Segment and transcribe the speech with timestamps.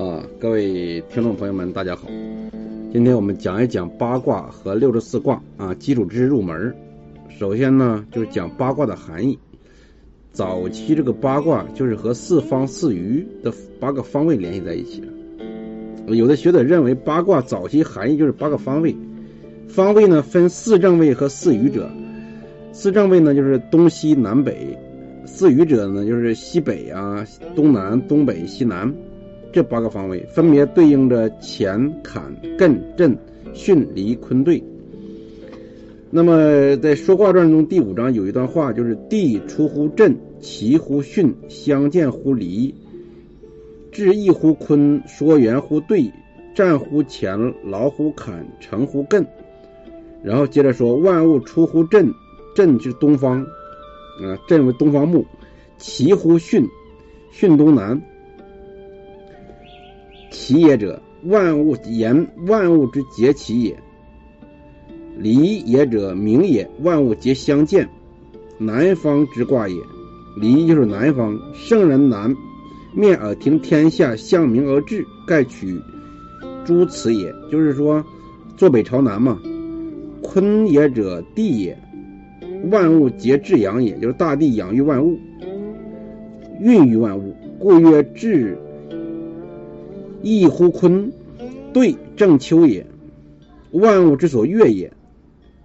[0.00, 2.08] 啊，各位听众朋友们，大家好。
[2.90, 6.74] 今天我们讲一讲八卦和六十四卦啊，基础知识入门。
[7.28, 9.38] 首先呢，就是讲八卦的含义。
[10.32, 15.12] 早期这个八卦就是和四方四隅的八个方位联系在一起了。
[16.14, 18.96] 有的学者认为八卦早期含义就是八个方位，
[19.68, 21.90] 方位呢分四正位和四隅者。
[22.72, 24.78] 四正位呢就是东西南北，
[25.26, 28.94] 四隅者呢就是西北啊、东南、东北、西南。
[29.52, 33.16] 这八个方位分别对应着乾、坎、艮、震、
[33.54, 34.62] 巽、离、坤、兑。
[36.10, 42.74] 那么在《说卦传》中第五章有一段话，就是“地出乎震，其乎巽，相见乎离，
[43.92, 46.10] 至义乎坤，说圆乎兑，
[46.54, 49.24] 战乎乾，劳乎坎，成乎艮。”
[50.22, 52.12] 然后接着说：“万物出乎震，
[52.54, 55.24] 震是东方，啊，震为东方木，
[55.78, 56.68] 其乎巽，
[57.32, 58.00] 巽东南。”
[60.30, 63.76] 其也者，万物言万物之节其也。
[65.18, 67.88] 离也者，明也，万物皆相见，
[68.58, 69.76] 南方之卦也。
[70.36, 72.34] 离就是南方，圣人南
[72.94, 75.78] 面而听天下，向明而治，盖取
[76.64, 77.34] 诸此也。
[77.50, 78.02] 就是说，
[78.56, 79.38] 坐北朝南嘛。
[80.22, 81.76] 坤也者，地也，
[82.70, 85.18] 万物皆至阳也，就是大地养育万物，
[86.60, 88.56] 孕育万物，故曰至。
[90.22, 91.12] 义乎坤，
[91.72, 92.86] 兑正秋也，
[93.70, 94.92] 万物之所悦也，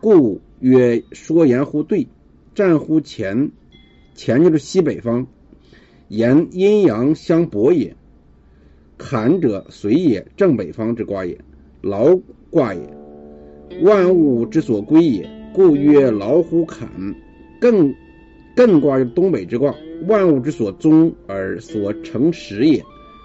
[0.00, 2.08] 故曰说言乎兑，
[2.54, 3.50] 战乎乾，
[4.16, 5.26] 乾就是西北方，
[6.08, 7.94] 言阴阳相搏也。
[8.98, 11.38] 坎者随也，正北方之卦也，
[11.80, 12.18] 劳
[12.50, 12.80] 卦也，
[13.82, 16.88] 万物之所归也，故曰劳乎坎。
[17.60, 17.94] 艮
[18.56, 19.74] 艮卦是东北之卦，
[20.06, 22.84] 万物之所终而所成始也。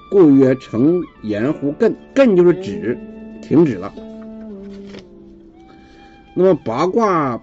[0.09, 2.97] 故曰成言乎艮，艮就是止，
[3.41, 3.93] 停止了。
[6.33, 7.41] 那么八卦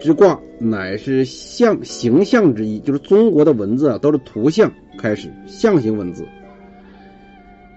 [0.00, 6.26] 之卦乃是象形象之一，就是中国的文字啊都是图像开始，象形文字，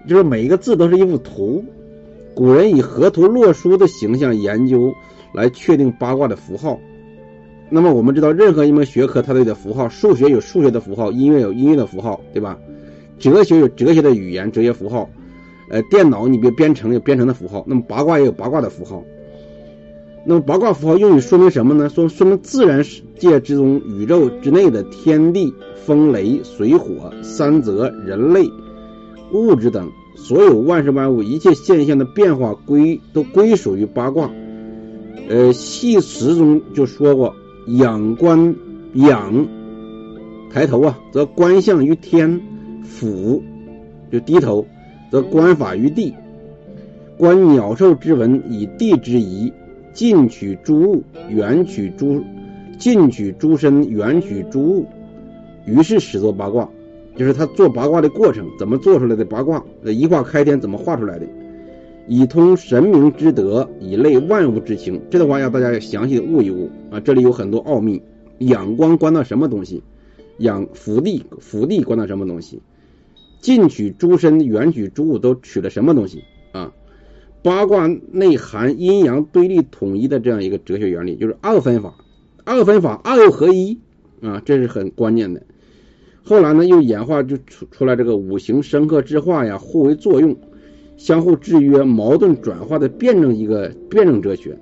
[0.06, 1.64] 就是每一个字都是一幅图。
[2.34, 4.92] 古人以河图洛书的形象研究
[5.32, 6.78] 来确定八卦的符号。
[7.70, 12.58] 那么我们知道，任何一门学科它都有符号，数学有数学的符号，音乐有音乐的符号，对吧？
[13.18, 15.08] 哲学有哲学的语言、哲学符号，
[15.70, 19.02] 呃，电脑你别编程有编程的符号，那么八卦也有八卦的符号。
[20.26, 21.88] 那么八卦符号用于说明什么呢？
[21.88, 22.82] 说说明自然
[23.18, 25.52] 界之中、宇宙之内的天地、
[25.84, 28.50] 风雷、水火、山泽、人类、
[29.32, 34.30] 物质等所有万事万物一切现象的变化归都归属于八卦。
[35.28, 37.34] 呃，系辞中就说过
[37.78, 38.54] ：“仰观
[38.94, 39.46] 仰，
[40.50, 42.40] 抬头啊，则观象于天。”
[42.84, 43.42] 俯
[44.12, 44.64] 就低头，
[45.10, 46.14] 则观法于地，
[47.16, 49.52] 观鸟兽之文以地之宜，
[49.92, 52.22] 近取诸物，远取诸
[52.78, 54.86] 近取诸身，远取诸物，
[55.66, 56.68] 于是始作八卦，
[57.16, 59.64] 就是他做八卦的过程，怎么做出来的八卦？
[59.84, 61.26] 一卦开天怎么画出来的？
[62.06, 65.00] 以通神明之德，以类万物之情。
[65.08, 67.00] 这段话要大家详细的悟一悟啊！
[67.00, 68.02] 这里有很多奥秘。
[68.40, 69.82] 仰观观到什么东西？
[70.38, 72.60] 仰伏地伏地观到什么东西？
[73.44, 76.72] 近取诸身，远取诸物，都取了什么东西啊？
[77.42, 81.94] 八卦内含阴阳对立统一的这样一个哲学原理，就是二分法。
[82.44, 83.78] 二分法，二又合一
[84.22, 85.42] 啊，这是很关键的。
[86.22, 90.34] 后来呢，又演化就出出来这个五行生克制化呀，互为作用，
[90.96, 94.56] 相互制约，矛盾转化的辩证一个辩证哲学。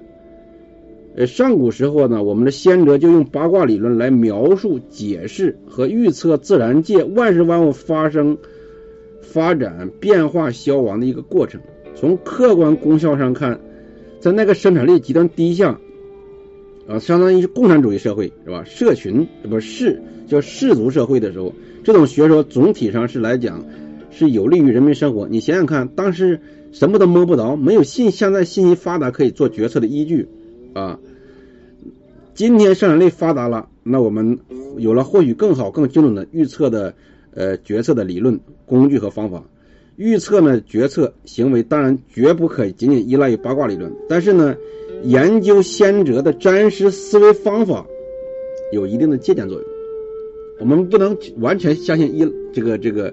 [1.15, 8.37] 呃，上古时候呢，我们的先哲就用八卦理论来描述、解释和预测自然界万事万物发生。
[9.33, 11.61] 发展、变化、消亡的一个过程。
[11.95, 13.59] 从客观功效上看，
[14.21, 15.79] 在那个生产力极端低下，
[16.87, 18.65] 啊，相当于是共产主义社会，是吧？
[18.65, 23.65] 社群不是叫氏族社会的时候，这种学说总体上是来讲
[24.11, 25.29] 是有利于人民生活。
[25.29, 26.41] 你想想看，当时
[26.73, 30.29] 什么都摸不着，没有信现在信息发达可以做决策的依据，
[30.75, 30.99] 啊，
[32.35, 34.39] 今天生产力发达了，那我们
[34.77, 36.95] 有了或许更好、更精准的预测的。
[37.35, 39.43] 呃，决策的理论工具和方法，
[39.97, 44.55] 预测呢决策行为当然绝不可以仅仅依赖于八卦理论，但是呢，
[45.05, 47.87] 研究先哲的占师思维方法
[48.71, 49.67] 有一定的借鉴作用。
[50.61, 53.13] 我们不能完全相信一这个这个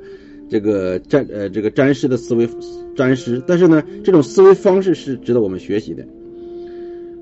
[0.50, 2.48] 这个占呃这个占师的思维
[2.96, 6.06] 占师，但是呢，这种思维方式是值得我们学习的。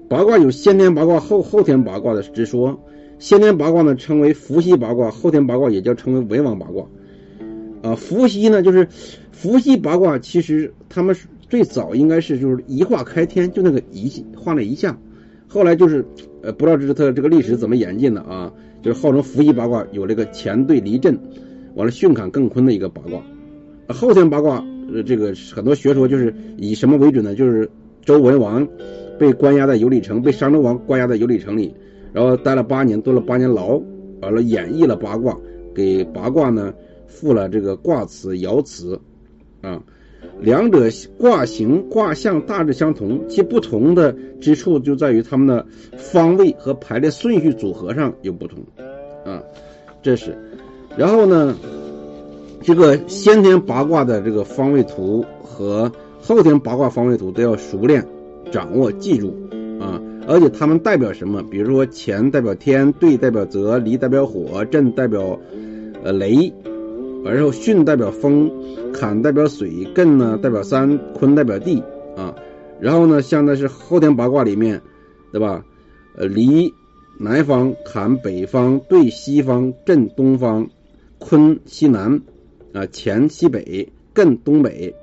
[0.10, 2.80] 八卦有先天八卦后后天八卦的之说。
[3.20, 6.86] 先天八卦呢称为伏羲八卦，后天八卦也叫称为文王八卦。
[7.82, 8.88] 啊，伏羲呢就是
[9.32, 11.16] 伏羲八卦其实他们
[11.50, 14.98] 最早应该是就是一画开天，就那个一画那一下，
[15.48, 16.06] 后来就是
[16.42, 21.18] 呃不知道这是他这个历史怎么演进的啊，就是号称伏羲八卦有这个乾兑离震，
[21.76, 23.22] 完了巽坎艮坤的一个八卦，
[23.88, 27.36] 后天八卦呃这个很多学说就是以什么为准呢？
[27.36, 27.70] 就是
[28.04, 28.68] 周文王
[29.20, 31.74] 被关押在游里城，被商纣王关押在游里城里，
[32.18, 33.80] 然后待了八年，蹲了八年牢，
[34.24, 35.38] 完了演绎了八卦，
[35.76, 36.74] 给八卦呢
[37.06, 39.00] 赋了这个卦辞、爻辞。
[39.62, 39.80] 啊，
[40.40, 44.12] 两者卦形卦象大致相同，其不同的
[44.42, 45.64] 之处就在于它们的
[45.96, 48.58] 方位和排列顺序组合上有不同。
[49.24, 49.44] 啊，
[50.02, 50.36] 这是。
[50.98, 51.56] 然后呢，
[52.64, 58.04] 这个先天八卦的这个方位图和后天八卦方位图都要熟练
[58.52, 59.36] 掌握记住，
[60.28, 61.42] 而且它们代表什么？
[61.44, 65.40] 比如说乾代表天，兑代表泽，离代表火，震代表
[66.04, 66.54] 呃雷。
[67.26, 68.50] 然后巽代表风，
[68.94, 71.84] 坎代表水，艮呢代表山，坤代表地
[72.16, 72.34] 啊。
[72.80, 74.82] 然后呢，像那是后天八卦里面，
[75.32, 75.66] 对吧？
[76.16, 76.74] 呃，离
[77.18, 80.70] 南方，坎北方，兑西方，震东方，
[81.18, 82.22] 坤西南，
[82.72, 84.94] 啊，乾西北，艮东北，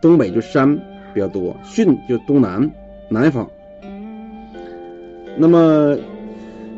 [0.00, 0.80] 东北就山
[1.12, 2.70] 比较多，巽就东南
[3.10, 3.50] 南方。
[5.40, 5.96] 那么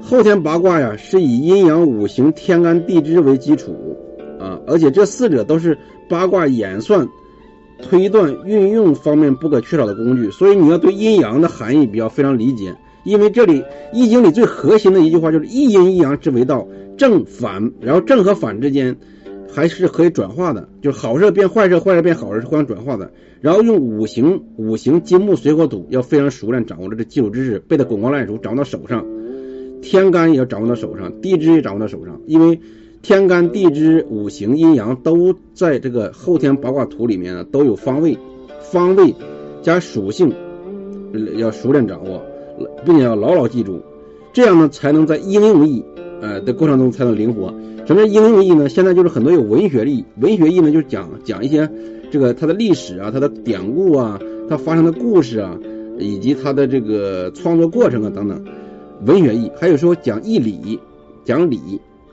[0.01, 3.77] 后天八卦呀，是以阴阳五行、天干地支为基础。
[4.39, 5.79] 啊，而且这四者都是
[6.09, 7.07] 八卦演算、
[7.81, 12.75] 推断、运用方面不可缺少的工具，所以你要对阴阳的含义比较非常理解。
[13.05, 13.61] 因为这里
[13.93, 16.67] 《易经》里最核心的一句话就是“一阴一阳之为道，
[16.97, 18.97] 正反”，然后正和反之间
[19.55, 23.13] 还是可以转化的，就是好事变坏事，坏事变好事是互相转化的。
[23.41, 29.05] 然后用五行、五行金木水火土要非常熟练掌握这个基础知识，背得滚瓜烂熟，掌握到手上。
[29.83, 32.59] 天干也要掌握到手上，地支也掌握到手上，因为。
[33.03, 38.17] 天干地支五行阴阳都在这个后天八卦图里面呢，都有方位，
[38.61, 39.13] 方位
[39.61, 40.33] 加属性
[41.37, 42.23] 要熟练掌握，
[42.85, 43.81] 并且要牢牢记住，
[44.33, 45.85] 这样呢才能在应用意
[46.23, 47.53] 呃的过程中才能灵活。
[47.87, 48.67] 什么叫应用意呢？
[48.71, 51.69] 现在就是很多有文学意，文学意呢就是讲讲一些
[52.11, 55.55] 这个它的历史啊、它的典故啊、它发生的故事啊，
[55.99, 58.43] 以及它的这个创作过程啊等等，
[59.05, 59.51] 文学意。
[59.61, 60.81] 还有说讲义理，
[61.27, 61.59] 讲理。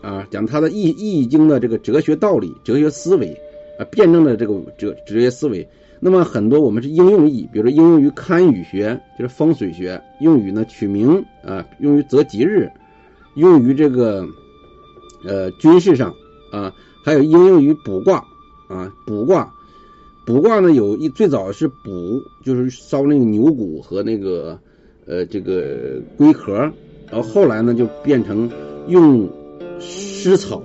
[0.01, 3.37] 啊，讲它的易易经的这个哲学道理、哲学思维，
[3.77, 5.67] 啊，辩证的这个哲哲学思维。
[5.99, 12.69] 那么很多我们是应用意，比如说应用于堪舆学，就是风水学，用于呢取名啊，用于择吉日，
[13.35, 14.27] 用于这个
[15.23, 16.13] 呃军事上
[16.51, 16.73] 啊，
[17.03, 18.25] 还有应用于卜卦
[18.67, 19.53] 啊，卜卦，
[20.25, 24.59] 卜卦呢有一最早是卜，就是烧那个牛骨和那个
[25.05, 26.53] 呃这个龟壳，
[27.11, 28.49] 然后后来呢就变成
[28.87, 29.29] 用。
[29.81, 30.61] 湿草，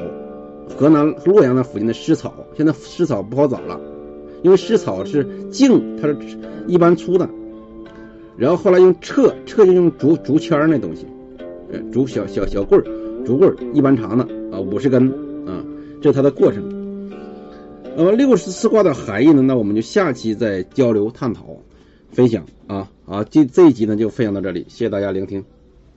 [0.77, 3.81] 河南洛阳那附近的湿草，现在湿草不好找了，
[4.43, 6.17] 因为湿草是茎，它是
[6.67, 7.31] 一般粗的。
[8.37, 11.07] 然后后来用彻彻就用竹竹签那东西，
[11.93, 12.85] 竹小小小棍儿，
[13.25, 15.09] 竹棍儿一般长的啊，五十根
[15.47, 15.65] 啊，
[16.01, 16.63] 这是它的过程。
[17.97, 19.43] 那么六十四卦的含义呢？
[19.43, 21.57] 那我们就下期再交流探讨、
[22.11, 22.91] 分享啊。
[23.05, 25.45] 好，这这一集呢就分享到这里，谢谢大家聆听。